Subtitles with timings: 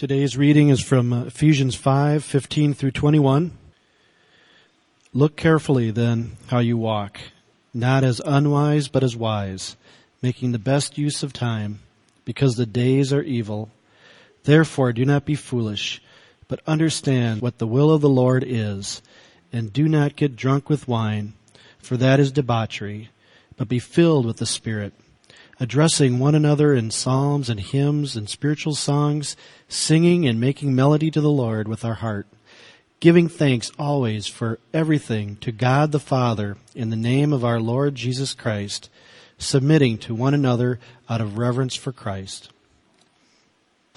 [0.00, 3.50] Today's reading is from uh, Ephesians 5, 15 through 21.
[5.12, 7.20] Look carefully then how you walk,
[7.74, 9.76] not as unwise but as wise,
[10.22, 11.80] making the best use of time,
[12.24, 13.68] because the days are evil.
[14.44, 16.00] Therefore do not be foolish,
[16.48, 19.02] but understand what the will of the Lord is,
[19.52, 21.34] and do not get drunk with wine,
[21.78, 23.10] for that is debauchery,
[23.58, 24.94] but be filled with the Spirit
[25.60, 29.36] addressing one another in psalms and hymns and spiritual songs,
[29.68, 32.26] singing and making melody to the Lord with our heart,
[32.98, 37.94] giving thanks always for everything to God the Father in the name of our Lord
[37.94, 38.88] Jesus Christ,
[39.36, 42.50] submitting to one another out of reverence for Christ.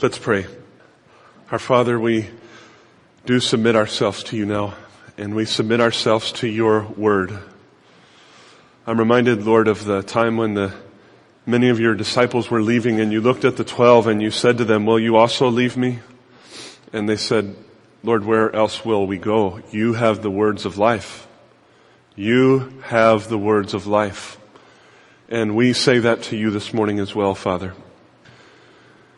[0.01, 0.45] Let's pray.
[1.49, 2.29] Our Father, we
[3.25, 4.73] do submit ourselves to you now,
[5.17, 7.37] and we submit ourselves to your word.
[8.85, 10.73] I'm reminded, Lord, of the time when the
[11.45, 14.57] many of your disciples were leaving and you looked at the twelve and you said
[14.57, 15.99] to them, will you also leave me?
[16.91, 17.55] And they said,
[18.03, 19.61] Lord, where else will we go?
[19.71, 21.27] You have the words of life.
[22.15, 24.37] You have the words of life.
[25.29, 27.73] And we say that to you this morning as well, Father.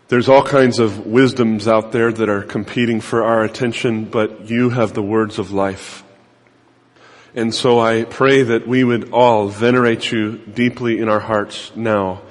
[0.08, 4.70] There's all kinds of wisdoms out there that are competing for our attention, but you
[4.70, 6.04] have the words of life.
[7.36, 12.22] And so I pray that we would all venerate you deeply in our hearts now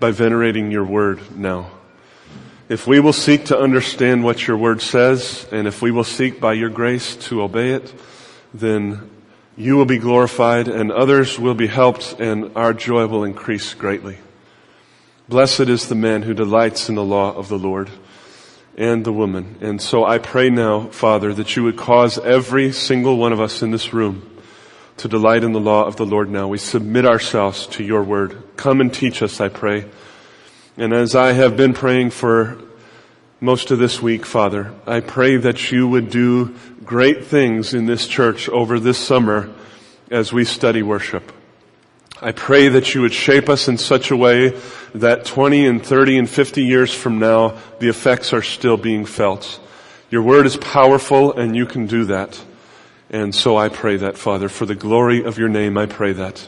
[0.00, 1.70] by venerating your word now.
[2.68, 6.40] If we will seek to understand what your word says, and if we will seek
[6.40, 7.94] by your grace to obey it,
[8.52, 9.08] then
[9.56, 14.18] you will be glorified and others will be helped and our joy will increase greatly.
[15.28, 17.90] Blessed is the man who delights in the law of the Lord
[18.76, 19.56] and the woman.
[19.60, 23.62] And so I pray now, Father, that you would cause every single one of us
[23.62, 24.28] in this room
[24.98, 26.48] to delight in the law of the Lord now.
[26.48, 28.42] We submit ourselves to your word.
[28.56, 29.86] Come and teach us, I pray.
[30.76, 32.58] And as I have been praying for
[33.40, 36.54] most of this week, Father, I pray that you would do
[36.84, 39.52] great things in this church over this summer
[40.10, 41.32] as we study worship.
[42.20, 44.58] I pray that you would shape us in such a way
[44.94, 49.60] that 20 and 30 and 50 years from now, the effects are still being felt.
[50.10, 52.40] Your word is powerful and you can do that.
[53.10, 56.46] And so I pray that, Father, for the glory of your name, I pray that.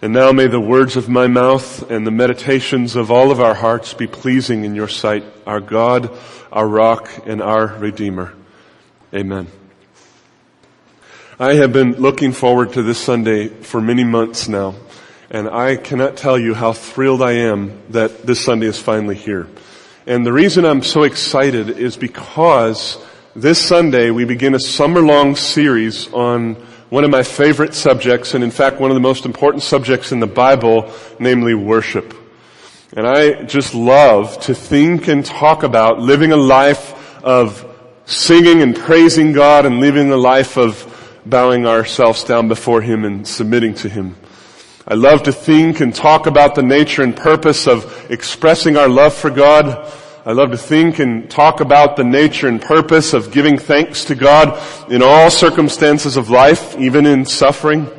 [0.00, 3.54] And now may the words of my mouth and the meditations of all of our
[3.54, 6.10] hearts be pleasing in your sight, our God,
[6.50, 8.32] our rock, and our Redeemer.
[9.14, 9.46] Amen.
[11.38, 14.74] I have been looking forward to this Sunday for many months now,
[15.30, 19.46] and I cannot tell you how thrilled I am that this Sunday is finally here.
[20.06, 22.98] And the reason I'm so excited is because
[23.34, 26.54] this Sunday, we begin a summer-long series on
[26.90, 30.20] one of my favorite subjects, and in fact, one of the most important subjects in
[30.20, 32.14] the Bible, namely worship.
[32.94, 37.66] And I just love to think and talk about living a life of
[38.04, 40.86] singing and praising God and living a life of
[41.24, 44.14] bowing ourselves down before Him and submitting to Him.
[44.86, 49.14] I love to think and talk about the nature and purpose of expressing our love
[49.14, 49.90] for God
[50.24, 54.14] I love to think and talk about the nature and purpose of giving thanks to
[54.14, 54.56] God
[54.88, 57.90] in all circumstances of life, even in suffering.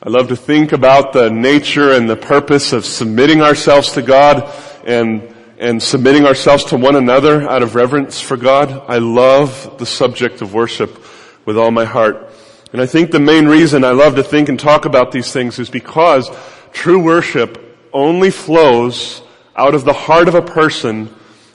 [0.00, 4.48] I love to think about the nature and the purpose of submitting ourselves to God
[4.84, 8.84] and, and submitting ourselves to one another out of reverence for God.
[8.86, 11.04] I love the subject of worship
[11.44, 12.30] with all my heart.
[12.72, 15.58] And I think the main reason I love to think and talk about these things
[15.58, 16.30] is because
[16.72, 17.60] true worship
[17.92, 19.20] only flows
[19.56, 21.12] out of the heart of a person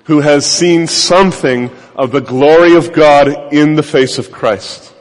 [0.10, 4.92] who has seen something of the glory of God in the face of Christ.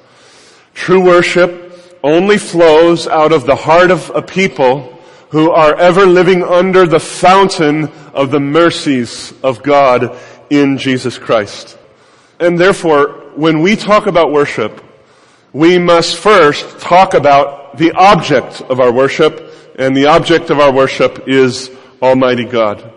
[0.74, 6.42] True worship only flows out of the heart of a people who are ever living
[6.42, 10.14] under the fountain of the mercies of God
[10.50, 11.78] in Jesus Christ.
[12.38, 14.84] And therefore, when we talk about worship,
[15.54, 20.70] we must first talk about the object of our worship, and the object of our
[20.70, 21.70] worship is
[22.02, 22.92] Almighty God.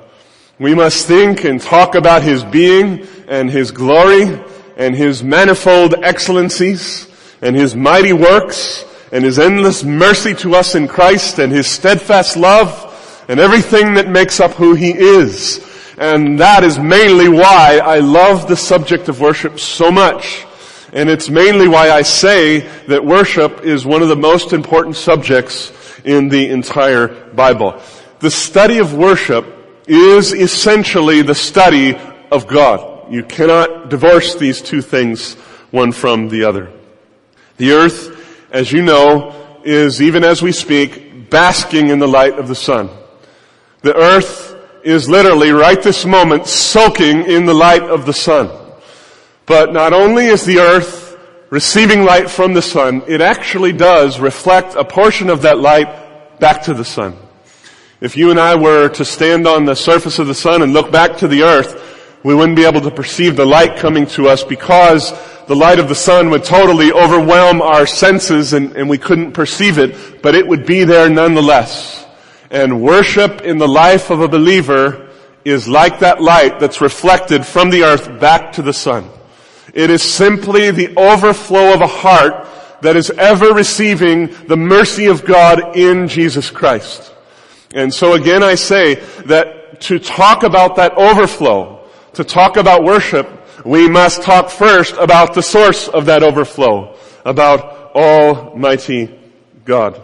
[0.62, 4.40] We must think and talk about His being and His glory
[4.78, 7.08] and His manifold excellencies
[7.42, 12.38] and His mighty works and His endless mercy to us in Christ and His steadfast
[12.38, 15.68] love and everything that makes up who He is.
[15.98, 20.46] And that is mainly why I love the subject of worship so much.
[20.94, 25.74] And it's mainly why I say that worship is one of the most important subjects
[26.06, 27.82] in the entire Bible.
[28.20, 29.58] The study of worship
[29.88, 31.98] is essentially the study
[32.32, 33.12] of God.
[33.12, 35.34] You cannot divorce these two things
[35.72, 36.72] one from the other.
[37.58, 42.48] The earth, as you know, is even as we speak, basking in the light of
[42.48, 42.90] the sun.
[43.82, 48.50] The earth is literally right this moment soaking in the light of the sun.
[49.46, 51.18] But not only is the earth
[51.50, 56.64] receiving light from the sun, it actually does reflect a portion of that light back
[56.64, 57.16] to the sun.
[58.02, 60.92] If you and I were to stand on the surface of the sun and look
[60.92, 64.44] back to the earth, we wouldn't be able to perceive the light coming to us
[64.44, 65.14] because
[65.46, 69.78] the light of the sun would totally overwhelm our senses and, and we couldn't perceive
[69.78, 72.04] it, but it would be there nonetheless.
[72.50, 75.12] And worship in the life of a believer
[75.46, 79.08] is like that light that's reflected from the earth back to the sun.
[79.76, 82.48] It is simply the overflow of a heart
[82.82, 87.11] that is ever receiving the mercy of God in Jesus Christ.
[87.74, 88.96] And so again I say
[89.26, 93.28] that to talk about that overflow, to talk about worship,
[93.66, 96.96] we must talk first about the source of that overflow,
[97.26, 99.18] about Almighty
[99.66, 100.04] God.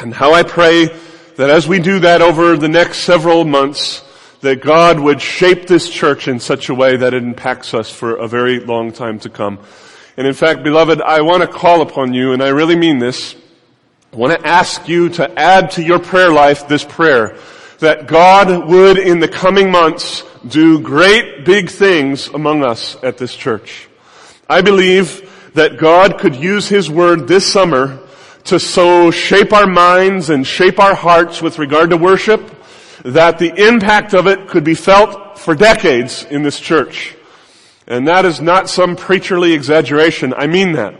[0.00, 0.86] And how I pray
[1.36, 4.04] that as we do that over the next several months,
[4.40, 8.16] that God would shape this church in such a way that it impacts us for
[8.16, 9.58] a very long time to come.
[10.16, 13.36] And in fact, beloved, I want to call upon you, and I really mean this,
[14.10, 17.36] I want to ask you to add to your prayer life this prayer,
[17.80, 23.34] that God would in the coming months do great big things among us at this
[23.34, 23.86] church.
[24.48, 28.00] I believe that God could use His Word this summer
[28.44, 32.50] to so shape our minds and shape our hearts with regard to worship
[33.04, 37.14] that the impact of it could be felt for decades in this church.
[37.86, 40.32] And that is not some preacherly exaggeration.
[40.32, 40.94] I mean that.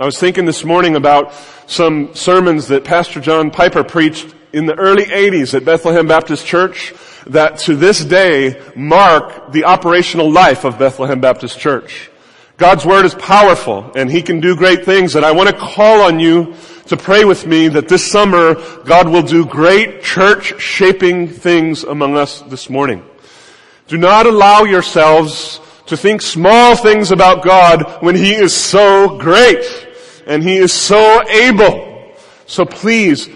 [0.00, 1.34] I was thinking this morning about
[1.66, 6.94] some sermons that Pastor John Piper preached in the early 80s at Bethlehem Baptist Church
[7.26, 12.10] that to this day mark the operational life of Bethlehem Baptist Church.
[12.56, 16.00] God's Word is powerful and He can do great things and I want to call
[16.00, 16.54] on you
[16.86, 18.54] to pray with me that this summer
[18.84, 23.04] God will do great church shaping things among us this morning.
[23.86, 29.88] Do not allow yourselves to think small things about God when He is so great
[30.30, 32.14] and He is so able.
[32.46, 33.28] So please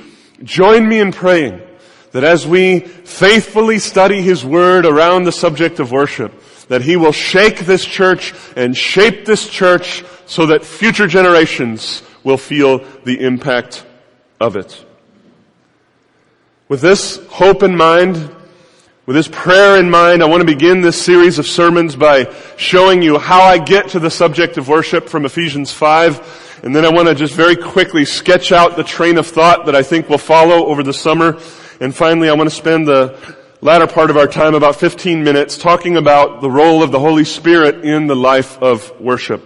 [0.45, 1.61] join me in praying
[2.13, 6.33] that as we faithfully study His Word around the subject of worship,
[6.69, 12.39] that He will shake this church and shape this church so that future generations will
[12.39, 13.85] feel the impact
[14.41, 14.85] of it.
[16.69, 18.31] With this hope in mind,
[19.07, 23.03] with this prayer in mind, I want to begin this series of sermons by showing
[23.03, 26.61] you how I get to the subject of worship from Ephesians 5.
[26.63, 29.75] And then I want to just very quickly sketch out the train of thought that
[29.77, 31.39] I think will follow over the summer
[31.81, 33.19] and finally, I want to spend the
[33.61, 37.25] latter part of our time, about 15 minutes, talking about the role of the Holy
[37.25, 39.43] Spirit in the life of worship.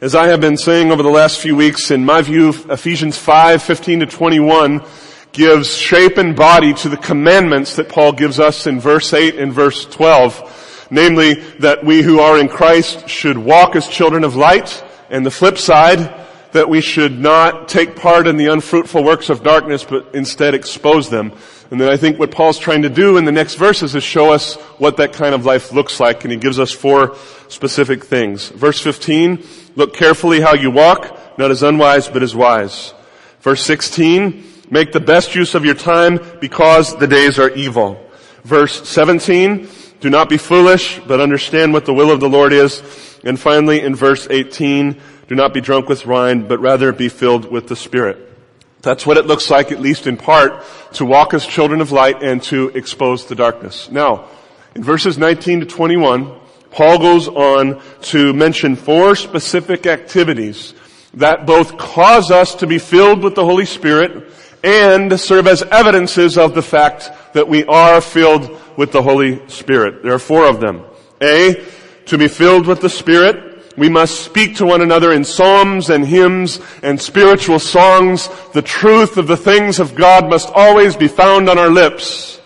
[0.00, 3.62] As I have been saying over the last few weeks, in my view, Ephesians 5,
[3.62, 4.82] 15 to 21
[5.32, 9.52] gives shape and body to the commandments that Paul gives us in verse 8 and
[9.52, 10.88] verse 12.
[10.90, 15.30] Namely, that we who are in Christ should walk as children of light, and the
[15.30, 16.20] flip side,
[16.52, 21.08] that we should not take part in the unfruitful works of darkness, but instead expose
[21.08, 21.32] them.
[21.70, 24.30] And then I think what Paul's trying to do in the next verses is show
[24.30, 27.16] us what that kind of life looks like, and he gives us four
[27.48, 28.50] specific things.
[28.50, 29.42] Verse 15,
[29.76, 32.92] look carefully how you walk, not as unwise, but as wise.
[33.40, 38.10] Verse 16, make the best use of your time because the days are evil.
[38.42, 39.68] Verse 17,
[40.00, 42.82] do not be foolish, but understand what the will of the Lord is.
[43.22, 44.98] And finally, in verse 18,
[45.28, 48.30] do not be drunk with wine, but rather be filled with the Spirit.
[48.80, 50.64] That's what it looks like, at least in part,
[50.94, 53.90] to walk as children of light and to expose the darkness.
[53.90, 54.24] Now,
[54.74, 56.34] in verses 19 to 21,
[56.70, 60.72] Paul goes on to mention four specific activities
[61.12, 66.38] that both cause us to be filled with the Holy Spirit and serve as evidences
[66.38, 70.02] of the fact that we are filled with the Holy Spirit.
[70.02, 70.84] There are four of them.
[71.20, 71.64] A,
[72.06, 76.06] to be filled with the Spirit we must speak to one another in psalms and
[76.06, 78.28] hymns and spiritual songs.
[78.52, 82.40] The truth of the things of God must always be found on our lips.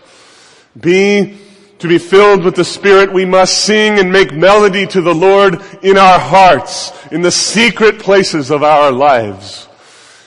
[0.79, 1.39] B,
[1.81, 5.61] to be filled with the Spirit, we must sing and make melody to the Lord
[5.83, 9.69] in our hearts, in the secret places of our lives.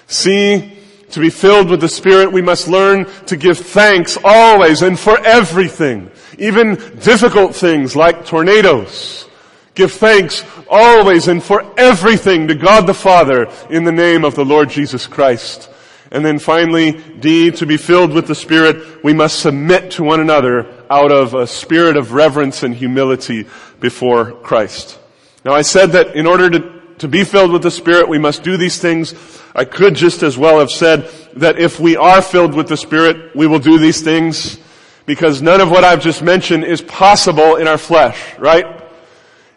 [0.07, 0.78] C,
[1.11, 5.19] to be filled with the Spirit, we must learn to give thanks always and for
[5.25, 9.27] everything, even difficult things like tornadoes.
[9.75, 14.45] Give thanks always and for everything to God the Father in the name of the
[14.45, 15.69] Lord Jesus Christ.
[16.11, 20.19] And then finally, D, to be filled with the Spirit, we must submit to one
[20.19, 23.45] another out of a spirit of reverence and humility
[23.79, 24.99] before Christ.
[25.45, 28.43] Now I said that in order to, to be filled with the Spirit, we must
[28.43, 29.13] do these things.
[29.55, 33.35] I could just as well have said that if we are filled with the Spirit,
[33.35, 34.57] we will do these things
[35.05, 38.79] because none of what I've just mentioned is possible in our flesh, right?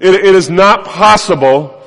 [0.03, 1.81] it, it is not possible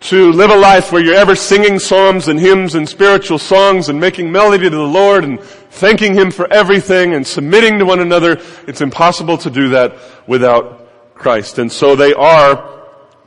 [0.00, 3.98] to live a life where you're ever singing psalms and hymns and spiritual songs and
[3.98, 8.38] making melody to the Lord and thanking Him for everything and submitting to one another.
[8.68, 11.58] It's impossible to do that without Christ.
[11.58, 12.77] And so they are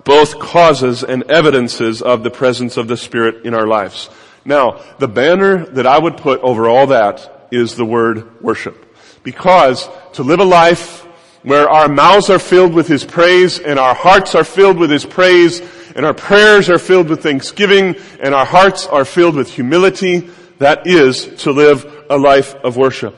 [0.03, 4.09] both causes and evidences of the presence of the Spirit in our lives.
[4.45, 8.95] Now, the banner that I would put over all that is the word worship.
[9.23, 11.01] Because to live a life
[11.43, 15.05] where our mouths are filled with His praise and our hearts are filled with His
[15.05, 15.61] praise
[15.95, 20.29] and our prayers are filled with thanksgiving and our hearts are filled with humility,
[20.59, 23.15] that is to live a life of worship.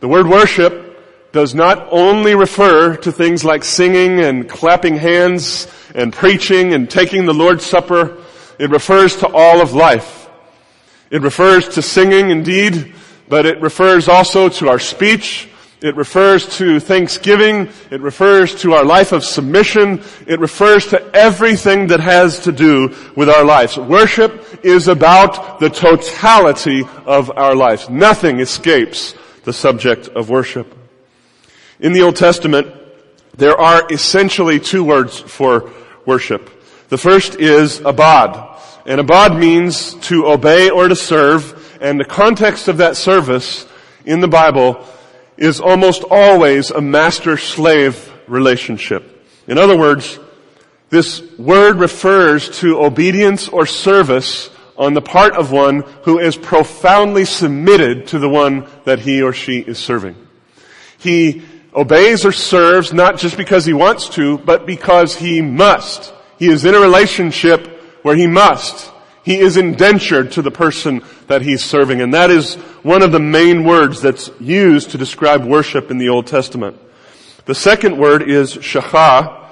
[0.00, 6.12] The word worship does not only refer to things like singing and clapping hands and
[6.12, 8.16] preaching and taking the Lord's Supper.
[8.58, 10.28] It refers to all of life.
[11.10, 12.94] It refers to singing indeed,
[13.28, 15.48] but it refers also to our speech.
[15.80, 17.68] It refers to thanksgiving.
[17.90, 20.02] It refers to our life of submission.
[20.26, 23.78] It refers to everything that has to do with our lives.
[23.78, 27.88] Worship is about the totality of our lives.
[27.88, 29.14] Nothing escapes
[29.44, 30.74] the subject of worship.
[31.78, 32.74] In the Old Testament,
[33.38, 35.70] there are essentially two words for
[36.04, 36.50] worship.
[36.88, 38.60] The first is abad.
[38.84, 41.78] And abad means to obey or to serve.
[41.80, 43.64] And the context of that service
[44.04, 44.84] in the Bible
[45.36, 49.24] is almost always a master-slave relationship.
[49.46, 50.18] In other words,
[50.90, 57.24] this word refers to obedience or service on the part of one who is profoundly
[57.24, 60.16] submitted to the one that he or she is serving.
[60.98, 61.42] He
[61.78, 66.12] obeys or serves not just because he wants to, but because he must.
[66.38, 67.66] He is in a relationship
[68.02, 68.90] where he must.
[69.22, 72.00] He is indentured to the person that he's serving.
[72.00, 76.08] And that is one of the main words that's used to describe worship in the
[76.08, 76.78] Old Testament.
[77.44, 79.46] The second word is shachah.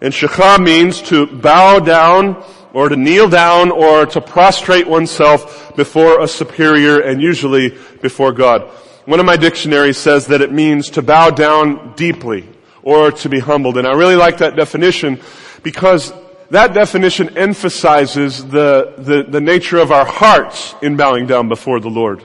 [0.00, 2.42] And shachah means to bow down
[2.72, 8.68] or to kneel down or to prostrate oneself before a superior and usually before God.
[9.08, 12.46] One of my dictionaries says that it means to bow down deeply
[12.82, 13.78] or to be humbled.
[13.78, 15.18] And I really like that definition
[15.62, 16.12] because
[16.50, 21.88] that definition emphasizes the, the, the, nature of our hearts in bowing down before the
[21.88, 22.22] Lord.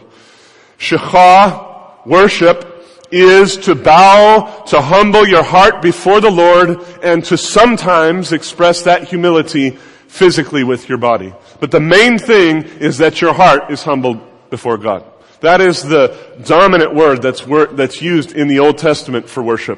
[0.78, 8.34] Shachah, worship, is to bow, to humble your heart before the Lord, and to sometimes
[8.34, 9.70] express that humility
[10.10, 11.34] physically with your body.
[11.62, 15.13] But the main thing is that your heart is humbled before God.
[15.44, 17.42] That is the dominant word that's,
[17.74, 19.78] that's used in the Old Testament for worship.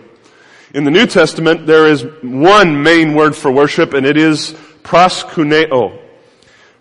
[0.75, 4.53] In the New Testament, there is one main word for worship, and it is
[4.83, 5.99] proskuneo.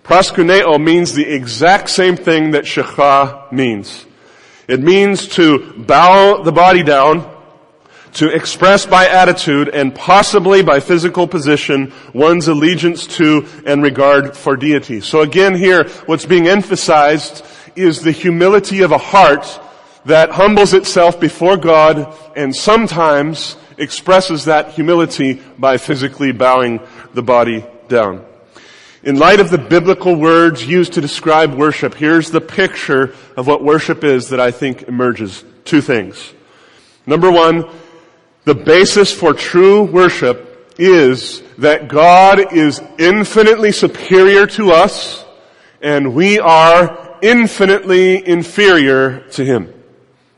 [0.03, 4.05] Proskuneo means the exact same thing that shachah means.
[4.69, 7.35] It means to bow the body down,
[8.13, 14.57] to express by attitude and possibly by physical position one's allegiance to and regard for
[14.57, 15.01] deity.
[15.01, 17.43] So again here, what's being emphasized
[17.77, 19.61] is the humility of a heart
[20.05, 26.81] that humbles itself before God and sometimes expresses that humility by physically bowing
[27.15, 28.25] the body down.
[29.03, 33.63] In light of the biblical words used to describe worship, here's the picture of what
[33.63, 35.45] worship is that I think emerges.
[35.65, 36.33] Two things.
[37.07, 37.69] Number one,
[38.45, 45.25] the basis for true worship is that God is infinitely superior to us
[45.85, 49.73] and we are infinitely inferior to Him.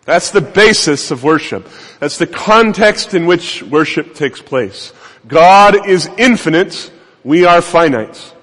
[0.04, 1.68] That's the basis of worship.
[1.98, 4.92] That's the context in which worship takes place.
[5.26, 6.92] God is infinite.
[7.24, 8.34] We are finite.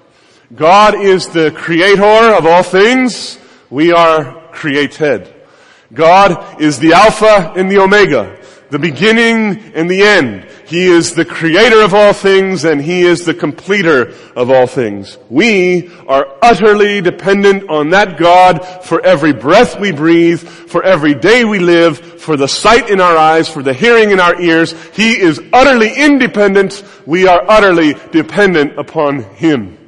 [0.54, 3.38] God is the creator of all things.
[3.70, 5.32] We are created.
[5.94, 8.38] God is the Alpha and the Omega,
[8.74, 10.44] the beginning and the end.
[10.66, 15.16] He is the creator of all things and He is the completer of all things.
[15.30, 21.44] We are utterly dependent on that God for every breath we breathe, for every day
[21.44, 24.72] we live, for the sight in our eyes, for the hearing in our ears.
[24.92, 26.82] He is utterly independent.
[27.06, 29.78] We are utterly dependent upon Him.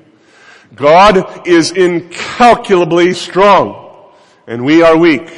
[0.76, 4.12] God is incalculably strong
[4.46, 5.28] and we are weak.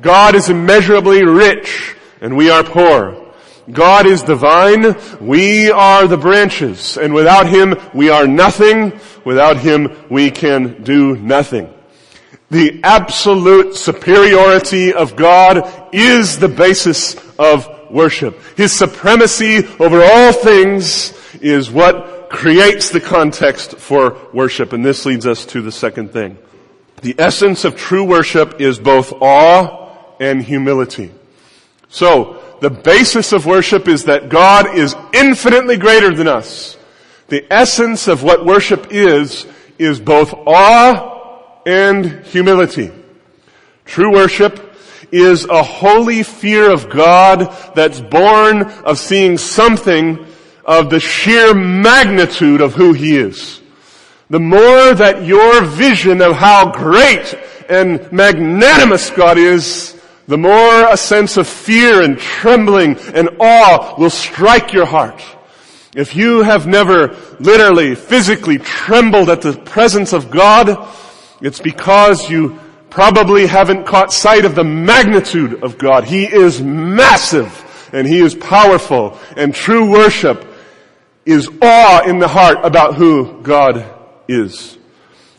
[0.00, 3.22] God is immeasurably rich and we are poor.
[3.70, 9.56] God is the vine, we are the branches, and without Him we are nothing, without
[9.56, 11.72] Him we can do nothing.
[12.48, 18.40] The absolute superiority of God is the basis of worship.
[18.56, 25.26] His supremacy over all things is what creates the context for worship, and this leads
[25.26, 26.38] us to the second thing.
[27.02, 31.12] The essence of true worship is both awe and humility.
[31.88, 36.76] So, the basis of worship is that God is infinitely greater than us.
[37.28, 39.46] The essence of what worship is,
[39.78, 42.90] is both awe and humility.
[43.84, 44.74] True worship
[45.12, 50.26] is a holy fear of God that's born of seeing something
[50.64, 53.60] of the sheer magnitude of who He is.
[54.28, 57.38] The more that your vision of how great
[57.68, 59.95] and magnanimous God is,
[60.26, 65.22] the more a sense of fear and trembling and awe will strike your heart.
[65.94, 70.88] If you have never literally, physically trembled at the presence of God,
[71.40, 72.58] it's because you
[72.90, 76.04] probably haven't caught sight of the magnitude of God.
[76.04, 80.44] He is massive and He is powerful and true worship
[81.24, 83.84] is awe in the heart about who God
[84.28, 84.76] is.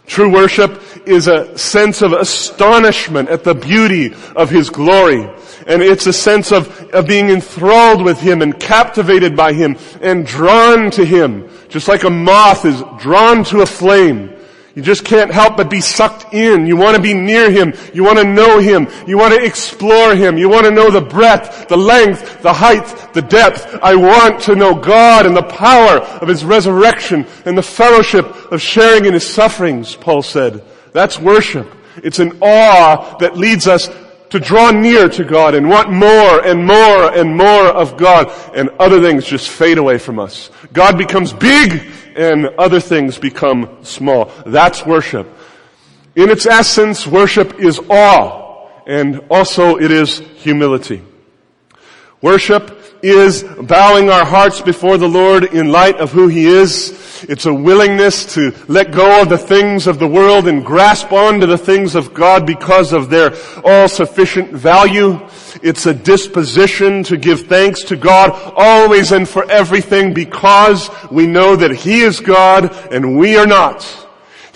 [0.07, 5.29] True worship is a sense of astonishment at the beauty of His glory.
[5.67, 10.25] And it's a sense of, of being enthralled with Him and captivated by Him and
[10.25, 11.49] drawn to Him.
[11.67, 14.36] Just like a moth is drawn to a flame.
[14.77, 16.67] You just can't help but be sucked in.
[16.67, 17.73] You want to be near Him.
[17.95, 18.87] You want to know Him.
[19.07, 20.37] You want to explore Him.
[20.37, 23.79] You want to know the breadth, the length, the height, the depth.
[23.81, 28.61] I want to know God and the power of His resurrection and the fellowship of
[28.61, 30.63] sharing in His sufferings, Paul said.
[30.93, 31.67] That's worship.
[32.03, 33.89] It's an awe that leads us
[34.29, 38.69] to draw near to God and want more and more and more of God and
[38.77, 40.51] other things just fade away from us.
[40.71, 41.81] God becomes big
[42.17, 44.31] and other things become small.
[44.45, 45.27] That's worship.
[46.15, 51.03] In its essence, worship is awe and also it is humility.
[52.21, 56.89] Worship is bowing our hearts before the Lord in light of who He is.
[57.23, 61.45] It's a willingness to let go of the things of the world and grasp onto
[61.45, 63.33] the things of God because of their
[63.63, 65.19] all-sufficient value.
[65.61, 71.55] It's a disposition to give thanks to God always and for everything because we know
[71.55, 74.06] that He is God and we are not.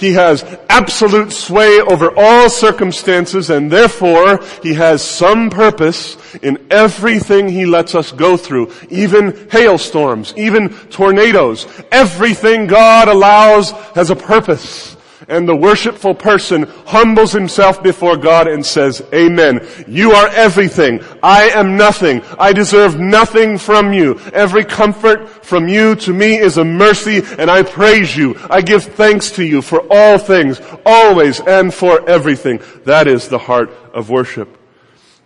[0.01, 7.47] He has absolute sway over all circumstances and therefore He has some purpose in everything
[7.47, 8.73] He lets us go through.
[8.89, 11.67] Even hailstorms, even tornadoes.
[11.91, 14.97] Everything God allows has a purpose.
[15.31, 19.65] And the worshipful person humbles himself before God and says, Amen.
[19.87, 21.01] You are everything.
[21.23, 22.21] I am nothing.
[22.37, 24.19] I deserve nothing from you.
[24.33, 28.35] Every comfort from you to me is a mercy and I praise you.
[28.49, 32.59] I give thanks to you for all things, always and for everything.
[32.83, 34.57] That is the heart of worship.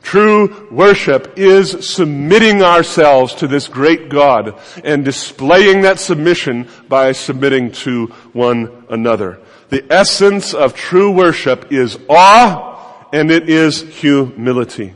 [0.05, 7.71] True worship is submitting ourselves to this great God and displaying that submission by submitting
[7.71, 9.39] to one another.
[9.69, 14.93] The essence of true worship is awe and it is humility.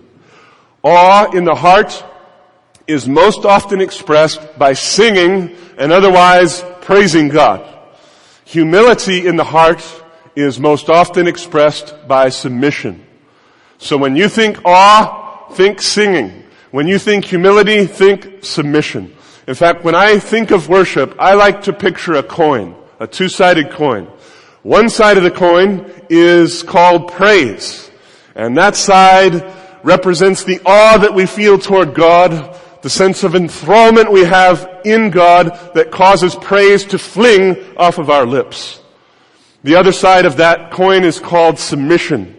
[0.84, 2.04] Awe in the heart
[2.88, 7.66] is most often expressed by singing and otherwise praising God.
[8.46, 9.84] Humility in the heart
[10.36, 13.06] is most often expressed by submission.
[13.78, 16.44] So when you think awe, think singing.
[16.72, 19.16] When you think humility, think submission.
[19.48, 23.72] In fact, when I think of worship, I like to picture a coin, a two-sided
[23.72, 24.08] coin.
[24.64, 27.90] One side of the coin is called praise.
[28.36, 34.12] And that side represents the awe that we feel toward God, the sense of enthrallment
[34.12, 38.82] we have in God that causes praise to fling off of our lips.
[39.64, 42.36] The other side of that coin is called submission.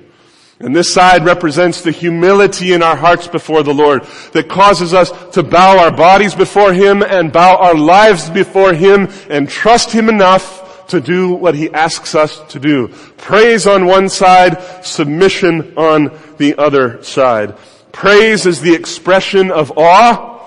[0.59, 5.11] And this side represents the humility in our hearts before the Lord that causes us
[5.33, 10.11] to bow our bodies before Him and bow our lives before Him and trust Him
[10.11, 12.89] enough to do what He asks us to do.
[13.17, 17.57] Praise on one side, submission on the other side.
[17.93, 20.39] Praise is the expression of awe.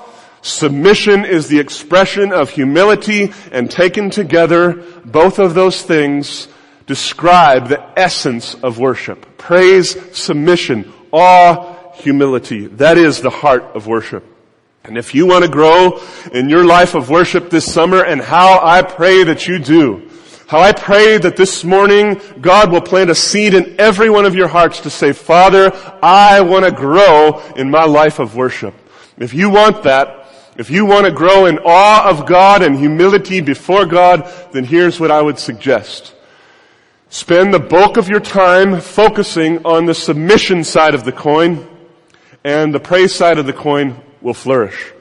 [0.41, 6.47] Submission is the expression of humility and taken together, both of those things
[6.85, 9.37] describe the essence of worship.
[9.37, 12.67] Praise, submission, awe, humility.
[12.67, 14.25] That is the heart of worship.
[14.83, 16.01] And if you want to grow
[16.33, 20.09] in your life of worship this summer, and how I pray that you do,
[20.53, 24.35] how I pray that this morning God will plant a seed in every one of
[24.35, 25.71] your hearts to say, Father,
[26.03, 28.75] I want to grow in my life of worship.
[29.17, 33.41] If you want that, if you want to grow in awe of God and humility
[33.41, 36.13] before God, then here's what I would suggest.
[37.09, 41.67] Spend the bulk of your time focusing on the submission side of the coin,
[42.43, 44.93] and the praise side of the coin will flourish.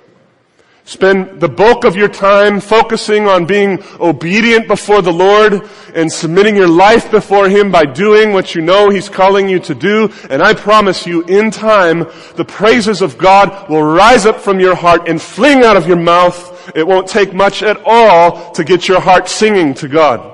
[0.85, 5.63] Spend the bulk of your time focusing on being obedient before the Lord
[5.95, 9.77] and submitting your life before Him by doing what you know He's calling you to
[9.77, 10.13] do.
[10.29, 12.01] And I promise you, in time,
[12.35, 15.97] the praises of God will rise up from your heart and fling out of your
[15.97, 16.73] mouth.
[16.75, 20.33] It won't take much at all to get your heart singing to God.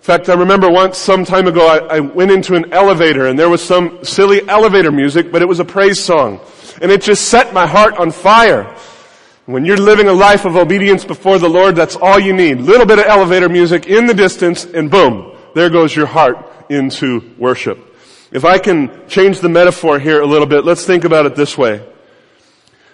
[0.00, 3.38] In fact, I remember once, some time ago, I, I went into an elevator and
[3.38, 6.40] there was some silly elevator music, but it was a praise song.
[6.80, 8.74] And it just set my heart on fire.
[9.46, 12.60] When you're living a life of obedience before the Lord, that's all you need.
[12.60, 17.34] Little bit of elevator music in the distance and boom, there goes your heart into
[17.38, 17.78] worship.
[18.30, 21.58] If I can change the metaphor here a little bit, let's think about it this
[21.58, 21.84] way.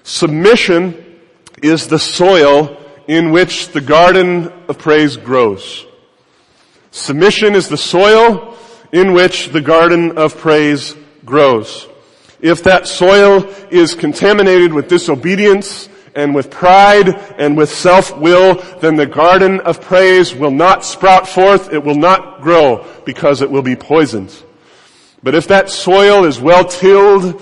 [0.03, 1.21] Submission
[1.63, 5.85] is the soil in which the garden of praise grows.
[6.91, 8.57] Submission is the soil
[8.93, 11.87] in which the garden of praise grows.
[12.41, 19.07] If that soil is contaminated with disobedience, and with pride and with self-will, then the
[19.07, 23.77] garden of praise will not sprout forth, it will not grow because it will be
[23.77, 24.35] poisoned.
[25.23, 27.41] But if that soil is well tilled,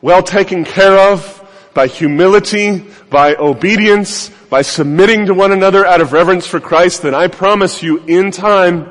[0.00, 1.38] well taken care of,
[1.74, 7.14] by humility, by obedience, by submitting to one another out of reverence for Christ, then
[7.14, 8.90] I promise you in time,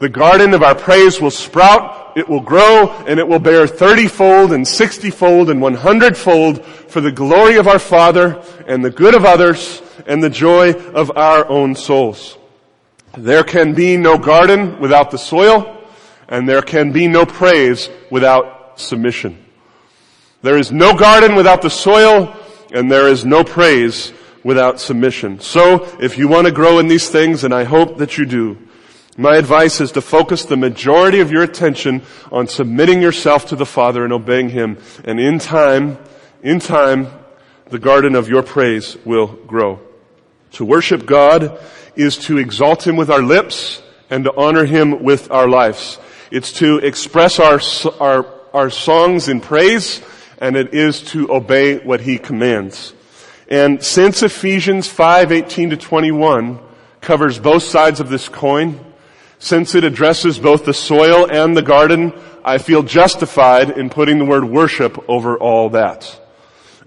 [0.00, 4.52] the garden of our praise will sprout, it will grow, and it will bear thirty-fold
[4.52, 9.24] and sixty-fold and one hundred-fold for the glory of our Father and the good of
[9.24, 12.36] others and the joy of our own souls.
[13.16, 15.82] There can be no garden without the soil,
[16.28, 19.44] and there can be no praise without submission.
[20.42, 22.36] There is no garden without the soil,
[22.72, 24.12] and there is no praise
[24.44, 25.40] without submission.
[25.40, 28.56] So, if you want to grow in these things, and I hope that you do,
[29.18, 33.66] my advice is to focus the majority of your attention on submitting yourself to the
[33.66, 34.78] Father and obeying Him.
[35.02, 35.98] And in time,
[36.40, 37.08] in time,
[37.68, 39.80] the garden of your praise will grow.
[40.52, 41.58] To worship God
[41.96, 45.98] is to exalt Him with our lips and to honor Him with our lives.
[46.30, 47.60] It's to express our,
[48.00, 50.00] our, our songs in praise
[50.40, 52.94] and it is to obey what He commands.
[53.48, 56.60] And since Ephesians 5, 18 to 21
[57.00, 58.84] covers both sides of this coin,
[59.38, 62.12] since it addresses both the soil and the garden,
[62.44, 66.18] I feel justified in putting the word worship over all that.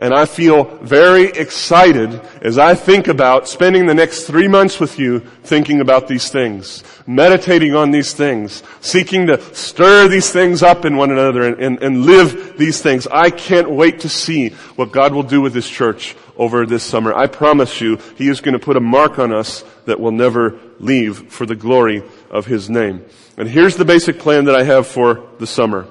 [0.01, 4.97] And I feel very excited as I think about spending the next three months with
[4.97, 10.85] you thinking about these things, meditating on these things, seeking to stir these things up
[10.85, 13.05] in one another and, and, and live these things.
[13.05, 17.13] I can't wait to see what God will do with this church over this summer.
[17.13, 20.59] I promise you, He is going to put a mark on us that will never
[20.79, 22.01] leave for the glory
[22.32, 23.06] of His name.
[23.38, 25.88] And here's the basic plan that I have for the summer.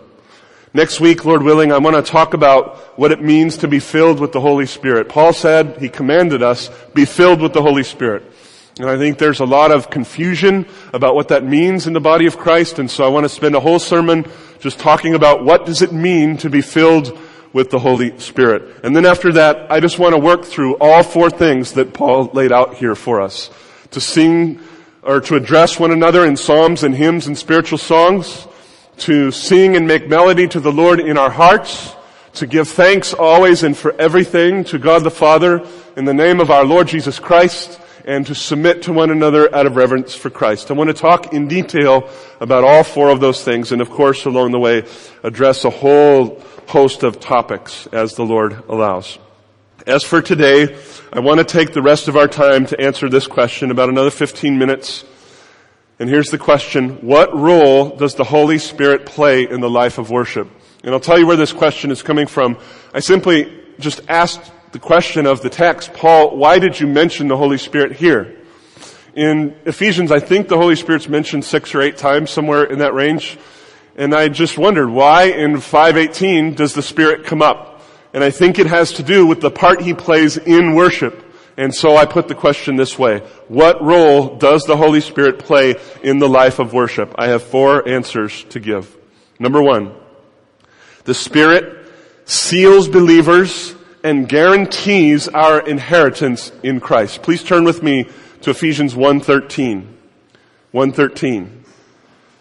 [0.72, 4.20] Next week, Lord willing, I want to talk about what it means to be filled
[4.20, 5.08] with the Holy Spirit.
[5.08, 8.22] Paul said, he commanded us, be filled with the Holy Spirit.
[8.78, 12.26] And I think there's a lot of confusion about what that means in the body
[12.26, 14.24] of Christ, and so I want to spend a whole sermon
[14.60, 17.18] just talking about what does it mean to be filled
[17.52, 18.84] with the Holy Spirit.
[18.84, 22.30] And then after that, I just want to work through all four things that Paul
[22.32, 23.50] laid out here for us.
[23.90, 24.60] To sing,
[25.02, 28.46] or to address one another in psalms and hymns and spiritual songs,
[28.98, 31.94] to sing and make melody to the Lord in our hearts,
[32.34, 36.50] to give thanks always and for everything to God the Father in the name of
[36.50, 40.70] our Lord Jesus Christ, and to submit to one another out of reverence for Christ.
[40.70, 42.08] I want to talk in detail
[42.40, 44.84] about all four of those things, and of course along the way
[45.22, 49.18] address a whole host of topics as the Lord allows.
[49.86, 50.76] As for today,
[51.12, 54.10] I want to take the rest of our time to answer this question about another
[54.10, 55.04] 15 minutes
[56.00, 60.08] and here's the question, what role does the Holy Spirit play in the life of
[60.08, 60.48] worship?
[60.82, 62.56] And I'll tell you where this question is coming from.
[62.94, 67.36] I simply just asked the question of the text, Paul, why did you mention the
[67.36, 68.34] Holy Spirit here?
[69.14, 72.94] In Ephesians, I think the Holy Spirit's mentioned six or eight times, somewhere in that
[72.94, 73.36] range.
[73.94, 77.69] And I just wondered, why in 518 does the Spirit come up?
[78.12, 81.24] And I think it has to do with the part He plays in worship.
[81.56, 83.18] And so I put the question this way.
[83.48, 87.14] What role does the Holy Spirit play in the life of worship?
[87.18, 88.96] I have four answers to give.
[89.38, 89.94] Number one,
[91.04, 91.86] the Spirit
[92.24, 97.22] seals believers and guarantees our inheritance in Christ.
[97.22, 98.08] Please turn with me
[98.42, 99.86] to Ephesians 1.13.
[100.72, 101.50] 1.13.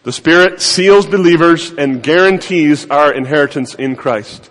[0.03, 4.49] The Spirit seals believers and guarantees our inheritance in Christ.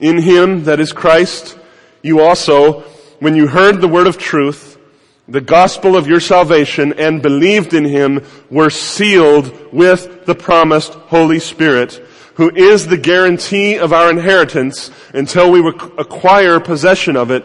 [0.00, 1.58] In Him, that is Christ,
[2.02, 2.84] you also
[3.20, 4.78] when you heard the word of truth,
[5.26, 11.40] the gospel of your salvation, and believed in him, were sealed with the promised Holy
[11.40, 11.94] Spirit,
[12.34, 15.66] who is the guarantee of our inheritance until we
[15.98, 17.44] acquire possession of it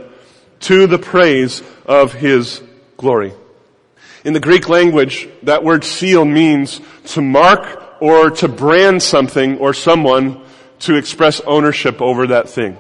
[0.60, 2.62] to the praise of His
[2.96, 3.34] glory.
[4.24, 9.74] In the Greek language, that word seal means to mark or to brand something or
[9.74, 10.43] someone
[10.86, 12.78] to express ownership over that thing.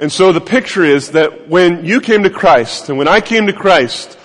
[0.00, 3.46] And so the picture is that when you came to Christ and when I came
[3.46, 4.18] to Christ,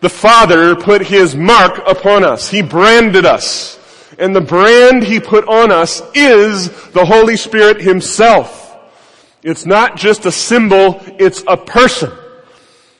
[0.00, 2.48] the Father put His mark upon us.
[2.48, 3.78] He branded us.
[4.18, 8.76] And the brand He put on us is the Holy Spirit Himself.
[9.42, 12.12] It's not just a symbol, it's a person.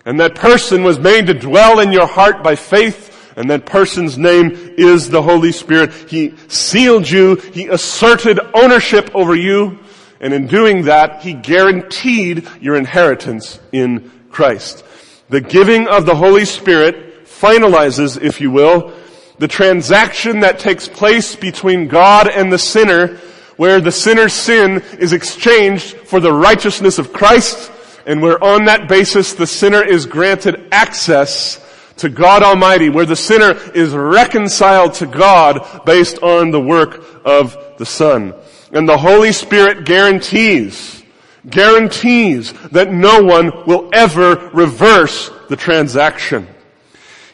[0.06, 3.03] And that person was made to dwell in your heart by faith
[3.36, 5.92] and that person's name is the Holy Spirit.
[5.92, 7.36] He sealed you.
[7.36, 9.80] He asserted ownership over you.
[10.20, 14.84] And in doing that, He guaranteed your inheritance in Christ.
[15.28, 18.92] The giving of the Holy Spirit finalizes, if you will,
[19.38, 23.16] the transaction that takes place between God and the sinner,
[23.56, 27.72] where the sinner's sin is exchanged for the righteousness of Christ,
[28.06, 31.60] and where on that basis the sinner is granted access
[31.98, 37.56] to God Almighty, where the sinner is reconciled to God based on the work of
[37.78, 38.34] the Son.
[38.72, 41.02] And the Holy Spirit guarantees,
[41.48, 46.48] guarantees that no one will ever reverse the transaction.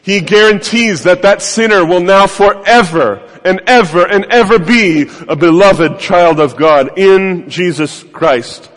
[0.03, 5.99] He guarantees that that sinner will now forever and ever and ever be a beloved
[5.99, 8.70] child of God in Jesus Christ.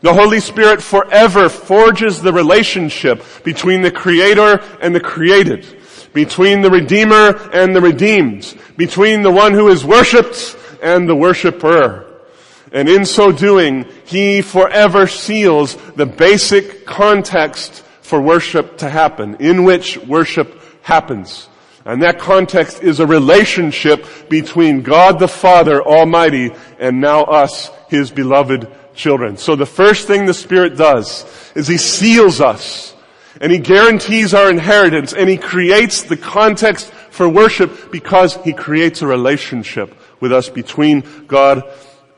[0.00, 5.66] The Holy Spirit forever forges the relationship between the Creator and the created,
[6.12, 12.04] between the Redeemer and the redeemed, between the one who is worshipped and the worshiper.
[12.70, 19.64] And in so doing, He forever seals the basic context for worship to happen, in
[19.64, 21.48] which worship happens.
[21.84, 28.10] And that context is a relationship between God the Father Almighty and now us, His
[28.10, 29.38] beloved children.
[29.38, 32.94] So the first thing the Spirit does is He seals us
[33.40, 39.00] and He guarantees our inheritance and He creates the context for worship because He creates
[39.00, 41.62] a relationship with us between God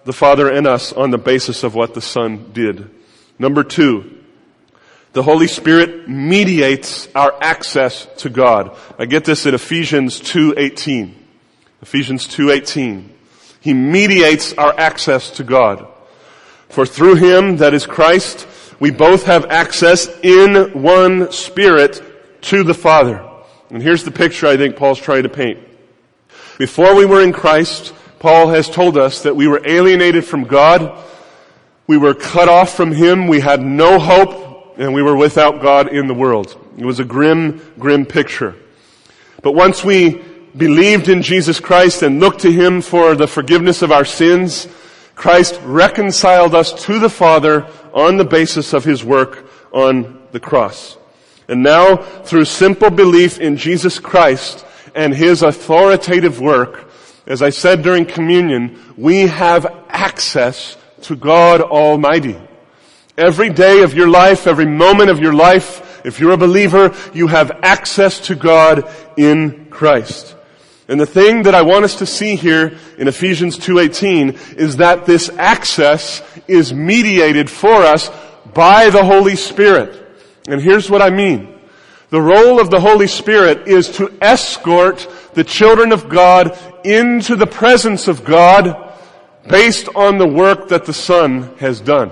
[0.04, 2.90] the Father and us on the basis of what the Son did.
[3.38, 4.18] Number two,
[5.12, 8.76] the Holy Spirit mediates our access to God.
[8.98, 11.14] I get this in Ephesians 2.18.
[11.82, 13.08] Ephesians 2.18.
[13.60, 15.86] He mediates our access to God.
[16.70, 18.46] For through him, that is Christ,
[18.78, 22.02] we both have access in one spirit
[22.42, 23.28] to the Father.
[23.70, 25.58] And here's the picture I think Paul's trying to paint.
[26.58, 30.96] Before we were in Christ, Paul has told us that we were alienated from God,
[31.88, 35.88] we were cut off from Him, we had no hope, and we were without God
[35.88, 36.56] in the world.
[36.78, 38.54] It was a grim, grim picture.
[39.42, 40.22] But once we
[40.56, 44.68] believed in Jesus Christ and looked to Him for the forgiveness of our sins,
[45.20, 50.96] Christ reconciled us to the Father on the basis of His work on the cross.
[51.46, 56.90] And now, through simple belief in Jesus Christ and His authoritative work,
[57.26, 62.40] as I said during communion, we have access to God Almighty.
[63.18, 67.26] Every day of your life, every moment of your life, if you're a believer, you
[67.26, 70.34] have access to God in Christ.
[70.90, 75.06] And the thing that I want us to see here in Ephesians 2.18 is that
[75.06, 78.10] this access is mediated for us
[78.52, 80.04] by the Holy Spirit.
[80.48, 81.60] And here's what I mean.
[82.08, 87.46] The role of the Holy Spirit is to escort the children of God into the
[87.46, 88.92] presence of God
[89.48, 92.10] based on the work that the Son has done.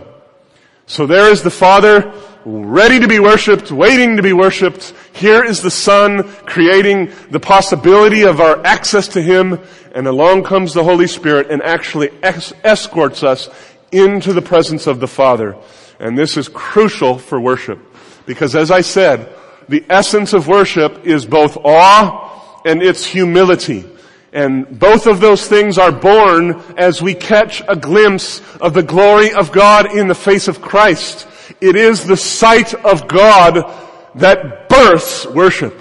[0.87, 2.13] So there is the Father
[2.45, 4.95] ready to be worshiped, waiting to be worshiped.
[5.13, 9.61] Here is the Son creating the possibility of our access to Him,
[9.95, 13.49] and along comes the Holy Spirit and actually escorts us
[13.93, 15.57] into the presence of the Father.
[15.99, 17.81] And this is crucial for worship.
[18.27, 19.35] Because as I said,
[19.69, 23.85] the essence of worship is both awe and it's humility.
[24.33, 29.33] And both of those things are born as we catch a glimpse of the glory
[29.33, 31.27] of God in the face of Christ.
[31.61, 33.75] It is the sight of God
[34.15, 35.75] that births worship.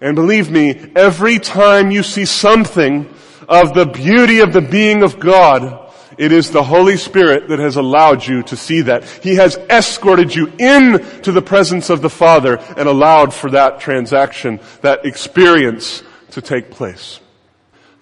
[0.00, 3.12] And believe me, every time you see something
[3.48, 5.78] of the beauty of the being of God,
[6.18, 9.04] it is the Holy Spirit that has allowed you to see that.
[9.22, 14.60] He has escorted you into the presence of the Father and allowed for that transaction,
[14.82, 17.20] that experience to take place.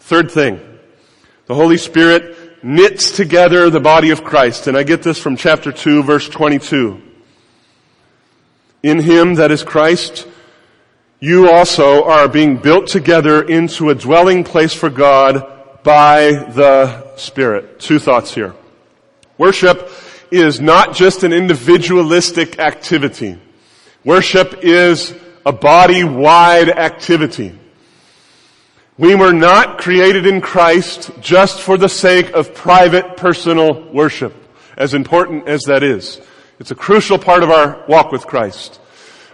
[0.01, 0.61] Third thing,
[1.47, 4.66] the Holy Spirit knits together the body of Christ.
[4.66, 7.01] And I get this from chapter 2 verse 22.
[8.83, 10.27] In Him, that is Christ,
[11.18, 15.46] you also are being built together into a dwelling place for God
[15.83, 17.79] by the Spirit.
[17.79, 18.55] Two thoughts here.
[19.37, 19.90] Worship
[20.31, 23.38] is not just an individualistic activity.
[24.05, 27.59] Worship is a body-wide activity.
[29.01, 34.35] We were not created in Christ just for the sake of private personal worship,
[34.77, 36.21] as important as that is.
[36.59, 38.79] It's a crucial part of our walk with Christ.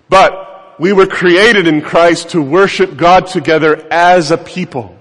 [0.08, 4.96] But we were created in Christ to worship God together as a people.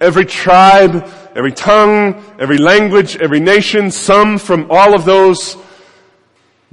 [0.00, 5.56] Every tribe, every tongue, every language, every nation, some from all of those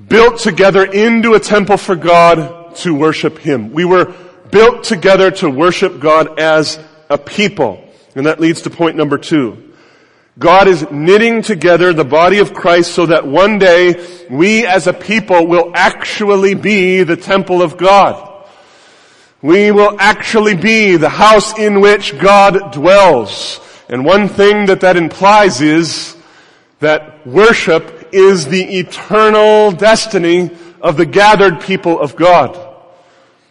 [0.08, 3.72] built together into a temple for God to worship Him.
[3.72, 4.16] We were
[4.50, 7.84] built together to worship God as a people.
[8.16, 9.70] And that leads to point number two.
[10.38, 14.94] God is knitting together the body of Christ so that one day we as a
[14.94, 18.26] people will actually be the temple of God.
[19.42, 23.60] We will actually be the house in which God dwells.
[23.90, 26.16] And one thing that that implies is
[26.80, 32.58] that worship is the eternal destiny of the gathered people of God.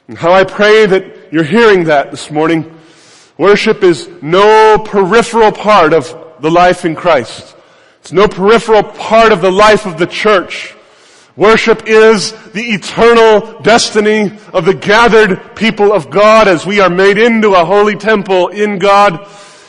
[0.08, 2.77] And how I pray that you're hearing that this morning
[3.38, 7.56] Worship is no peripheral part of the life in Christ.
[8.00, 10.74] It's no peripheral part of the life of the church.
[11.36, 17.16] Worship is the eternal destiny of the gathered people of God as we are made
[17.16, 19.24] into a holy temple in God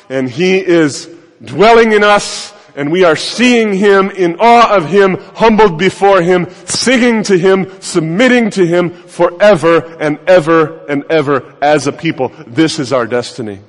[0.10, 1.08] and He is
[1.43, 6.47] dwelling in us and we are seeing Him in awe of Him, humbled before Him,
[6.65, 12.32] singing to Him, submitting to Him forever and ever and ever as a people.
[12.47, 13.60] This is our destiny.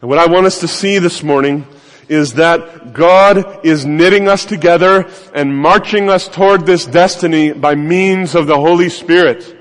[0.00, 1.66] And what I want us to see this morning
[2.08, 8.34] is that God is knitting us together and marching us toward this destiny by means
[8.34, 9.56] of the Holy Spirit.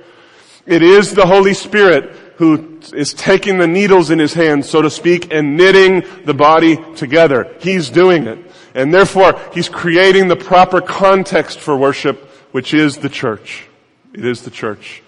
[0.66, 4.90] It is the Holy Spirit who is taking the needles in his hands, so to
[4.90, 7.56] speak, and knitting the body together.
[7.60, 8.40] He's doing it.
[8.74, 13.68] And therefore, he's creating the proper context for worship, which is the church.
[14.14, 15.02] It is the church.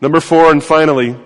[0.00, 1.16] Number four, and finally,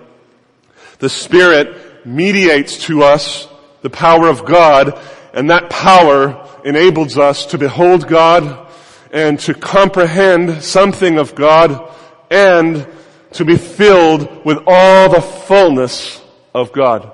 [0.99, 3.47] the Spirit mediates to us
[3.81, 4.97] the power of God,
[5.33, 8.67] and that power enables us to behold God
[9.11, 11.93] and to comprehend something of God
[12.29, 12.87] and
[13.33, 16.21] to be filled with all the fullness
[16.53, 17.11] of God.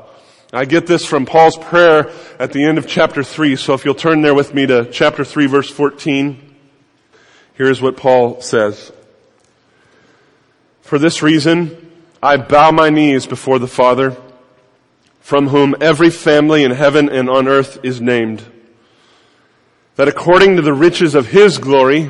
[0.54, 3.56] I get this from Paul's prayer at the end of chapter 3.
[3.58, 6.56] So if you'll turn there with me to chapter 3 verse 14,
[7.56, 8.92] here's what Paul says.
[10.82, 14.16] For this reason, I bow my knees before the Father,
[15.20, 18.44] from whom every family in heaven and on earth is named,
[19.96, 22.10] that according to the riches of His glory,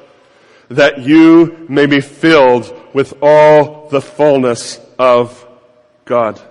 [0.71, 5.45] that you may be filled with all the fullness of
[6.05, 6.41] God.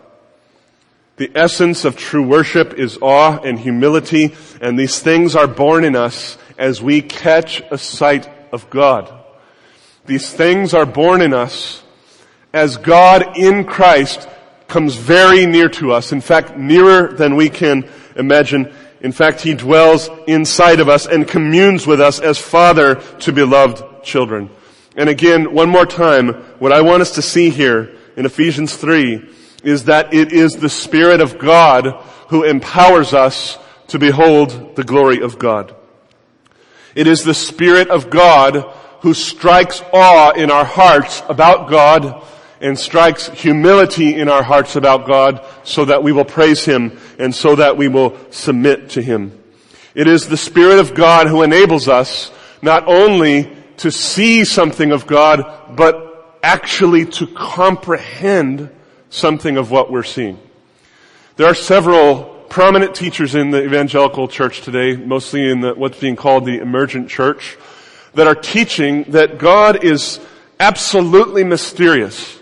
[1.16, 5.96] The essence of true worship is awe and humility, and these things are born in
[5.96, 9.11] us as we catch a sight of God.
[10.06, 11.83] These things are born in us
[12.52, 14.28] as God in Christ
[14.68, 16.12] comes very near to us.
[16.12, 18.72] In fact, nearer than we can imagine.
[19.00, 23.89] In fact, He dwells inside of us and communes with us as Father to beloved
[24.02, 24.50] children.
[24.96, 29.28] And again, one more time, what I want us to see here in Ephesians 3
[29.62, 31.86] is that it is the Spirit of God
[32.28, 33.58] who empowers us
[33.88, 35.74] to behold the glory of God.
[36.94, 38.56] It is the Spirit of God
[39.00, 42.24] who strikes awe in our hearts about God
[42.60, 47.34] and strikes humility in our hearts about God so that we will praise Him and
[47.34, 49.38] so that we will submit to Him.
[49.94, 52.30] It is the Spirit of God who enables us
[52.62, 58.70] not only to see something of God, but actually to comprehend
[59.08, 60.38] something of what we're seeing.
[61.36, 66.16] There are several prominent teachers in the evangelical church today, mostly in the, what's being
[66.16, 67.56] called the emergent church,
[68.14, 70.20] that are teaching that God is
[70.58, 72.38] absolutely mysterious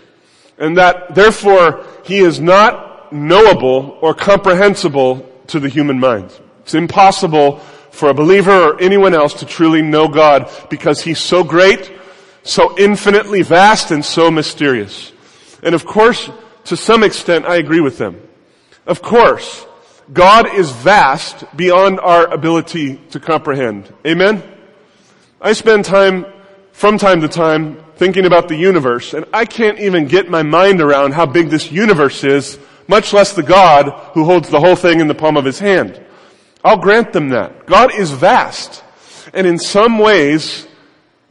[0.57, 6.37] and that therefore he is not knowable or comprehensible to the human mind.
[6.63, 7.61] It's impossible
[7.91, 11.91] for a believer or anyone else to truly know God because he's so great,
[12.43, 15.11] so infinitely vast, and so mysterious.
[15.63, 16.29] And of course,
[16.65, 18.21] to some extent, I agree with them.
[18.85, 19.65] Of course,
[20.11, 23.93] God is vast beyond our ability to comprehend.
[24.05, 24.43] Amen?
[25.41, 26.25] I spend time,
[26.71, 30.81] from time to time, thinking about the universe, and I can't even get my mind
[30.81, 34.99] around how big this universe is, much less the God who holds the whole thing
[34.99, 36.03] in the palm of his hand.
[36.63, 37.65] I'll grant them that.
[37.65, 38.83] God is vast.
[39.33, 40.67] And in some ways,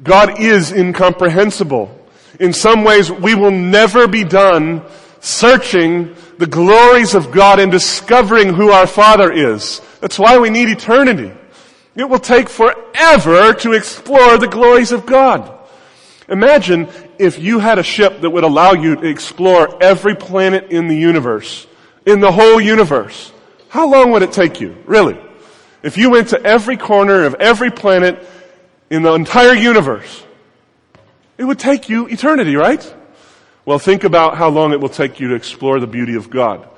[0.03, 1.95] God is incomprehensible.
[2.41, 4.83] In some ways, we will never be done
[5.20, 9.81] searching the glories of God and discovering who our Father is.
[10.01, 11.33] That's why we need eternity.
[11.97, 15.53] It will take forever to explore the glories of God.
[16.29, 20.87] Imagine if you had a ship that would allow you to explore every planet in
[20.87, 21.66] the universe,
[22.07, 23.33] in the whole universe.
[23.69, 24.77] How long would it take you?
[24.87, 25.19] Really?
[25.83, 28.27] If you went to every corner of every planet
[28.91, 30.25] in the entire universe,
[31.37, 32.95] it would take you eternity, right?
[33.64, 36.69] Well, think about how long it will take you to explore the beauty of God.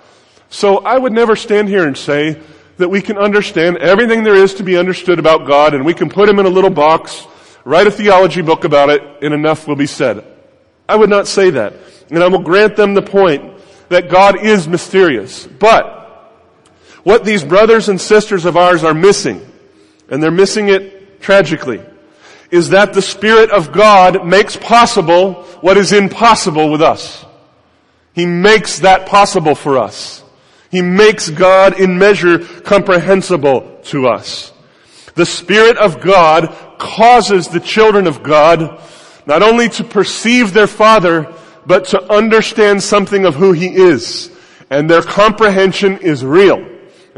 [0.49, 2.41] So I would never stand here and say
[2.79, 6.11] that we can understand everything there is to be understood about God and we can
[6.11, 7.27] put him in a little box,
[7.65, 10.25] write a theology book about it, and enough will be said.
[10.89, 11.75] I would not say that.
[12.11, 15.47] And I will grant them the point that God is mysterious.
[15.47, 16.00] But
[17.03, 19.41] what these brothers and sisters of ours are missing,
[20.09, 21.81] and they're missing it tragically,
[22.51, 27.25] is that the Spirit of God makes possible what is impossible with us.
[28.13, 30.23] He makes that possible for us.
[30.71, 34.53] He makes God in measure comprehensible to us.
[35.15, 38.81] The Spirit of God causes the children of God
[39.27, 41.33] not only to perceive their Father,
[41.67, 44.31] but to understand something of who He is.
[44.71, 46.65] And their comprehension is real.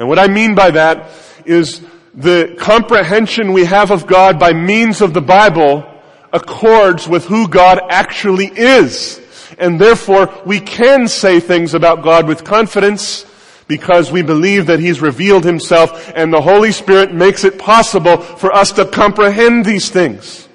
[0.02, 1.10] And what I mean by that
[1.44, 1.80] is
[2.12, 5.88] the comprehension we have of God by means of the Bible
[6.32, 9.20] accords with who God actually is.
[9.58, 13.24] And therefore, we can say things about God with confidence
[13.68, 18.52] because we believe that He's revealed Himself and the Holy Spirit makes it possible for
[18.52, 20.48] us to comprehend these things.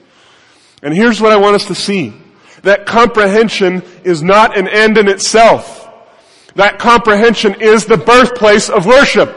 [0.84, 2.14] And here's what I want us to see.
[2.64, 5.87] That comprehension is not an end in itself.
[6.58, 9.30] That comprehension is the birthplace of worship.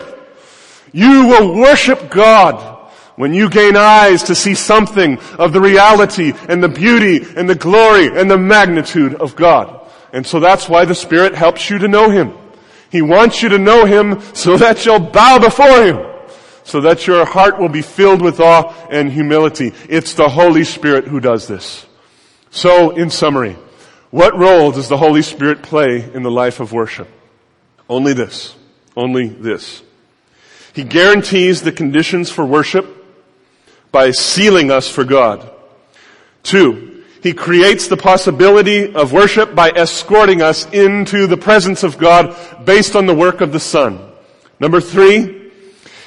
[0.91, 2.79] You will worship God
[3.17, 7.55] when you gain eyes to see something of the reality and the beauty and the
[7.55, 9.87] glory and the magnitude of God.
[10.15, 12.33] And so that's why the Spirit helps you to know Him.
[12.91, 16.07] He wants you to know Him so that you'll bow before Him.
[16.65, 19.75] So that your heart will be filled with awe and humility.
[19.91, 21.85] It's the Holy Spirit who does this.
[22.51, 23.59] So, in summary,
[24.11, 27.09] what role does the Holy Spirit play in the life of worship?
[27.89, 28.57] Only this.
[28.97, 29.83] Only this.
[30.73, 32.87] He guarantees the conditions for worship
[33.93, 35.49] by sealing us for God.
[36.43, 42.65] Two, He creates the possibility of worship by escorting us into the presence of God
[42.65, 44.01] based on the work of the Son.
[44.59, 45.53] Number three,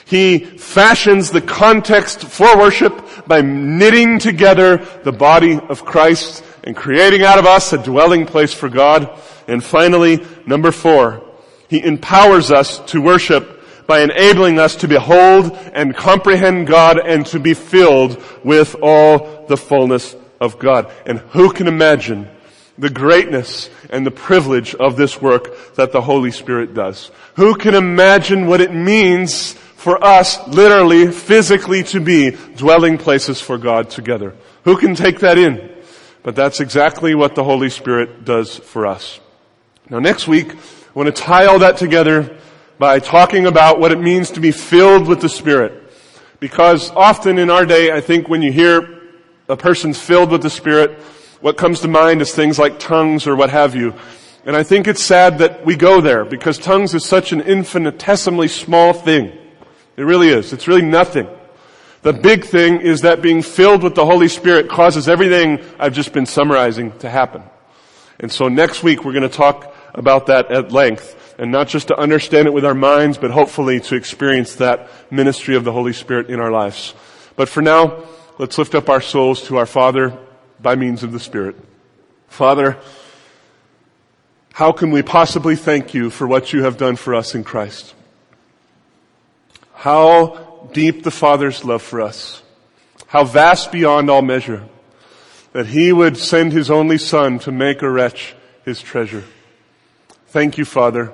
[0.05, 7.23] He fashions the context for worship by knitting together the body of Christ and creating
[7.23, 9.09] out of us a dwelling place for God.
[9.47, 11.23] And finally, number four,
[11.67, 17.39] He empowers us to worship by enabling us to behold and comprehend God and to
[17.39, 20.91] be filled with all the fullness of God.
[21.05, 22.29] And who can imagine
[22.77, 27.11] the greatness and the privilege of this work that the Holy Spirit does?
[27.35, 33.57] Who can imagine what it means for us, literally, physically to be dwelling places for
[33.57, 34.33] God together?
[34.63, 35.72] Who can take that in?
[36.23, 39.19] But that's exactly what the Holy Spirit does for us.
[39.89, 40.57] Now next week, I
[40.93, 42.37] want to tie all that together
[42.79, 45.83] by talking about what it means to be filled with the Spirit.
[46.39, 49.01] Because often in our day, I think when you hear
[49.49, 50.91] a person's filled with the Spirit,
[51.41, 53.93] what comes to mind is things like tongues or what have you.
[54.45, 58.47] And I think it's sad that we go there because tongues is such an infinitesimally
[58.47, 59.31] small thing.
[59.95, 60.53] It really is.
[60.53, 61.27] It's really nothing.
[62.03, 66.11] The big thing is that being filled with the Holy Spirit causes everything I've just
[66.11, 67.43] been summarizing to happen.
[68.19, 71.87] And so next week we're going to talk about that at length and not just
[71.87, 75.93] to understand it with our minds, but hopefully to experience that ministry of the Holy
[75.93, 76.93] Spirit in our lives.
[77.37, 78.03] But for now,
[78.37, 80.17] let's lift up our souls to our Father
[80.61, 81.55] by means of the Spirit.
[82.27, 82.77] Father,
[84.51, 87.95] how can we possibly thank you for what you have done for us in Christ?
[89.73, 92.41] How deep the Father's love for us.
[93.07, 94.63] How vast beyond all measure
[95.51, 98.35] that he would send his only son to make a wretch
[98.65, 99.23] his treasure.
[100.27, 101.13] Thank you, Father,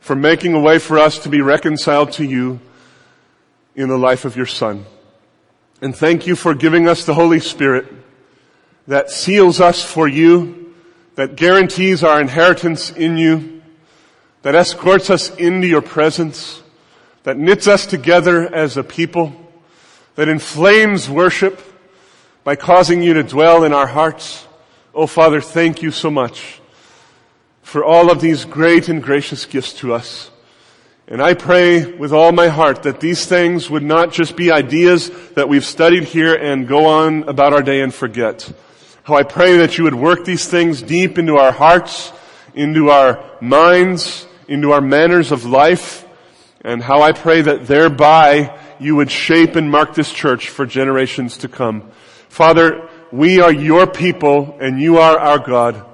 [0.00, 2.60] for making a way for us to be reconciled to you
[3.76, 4.86] in the life of your Son.
[5.82, 7.86] And thank you for giving us the Holy Spirit
[8.86, 10.74] that seals us for you,
[11.16, 13.62] that guarantees our inheritance in you,
[14.42, 16.62] that escorts us into your presence,
[17.24, 19.34] that knits us together as a people,
[20.14, 21.60] that inflames worship
[22.44, 24.46] by causing you to dwell in our hearts.
[24.94, 26.60] Oh Father, thank you so much
[27.62, 30.30] for all of these great and gracious gifts to us.
[31.08, 35.10] And I pray with all my heart that these things would not just be ideas
[35.34, 38.50] that we've studied here and go on about our day and forget.
[39.02, 42.12] How I pray that you would work these things deep into our hearts,
[42.54, 46.03] into our minds, into our manners of life,
[46.64, 51.38] and how I pray that thereby you would shape and mark this church for generations
[51.38, 51.90] to come.
[52.28, 55.84] Father, we are your people and you are our God.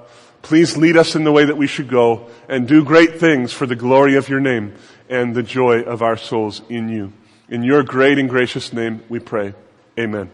[0.41, 3.67] Please lead us in the way that we should go and do great things for
[3.67, 4.73] the glory of your name
[5.07, 7.13] and the joy of our souls in you.
[7.49, 9.53] In your great and gracious name we pray.
[9.99, 10.31] Amen.